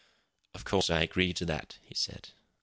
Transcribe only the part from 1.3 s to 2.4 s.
to that," he said.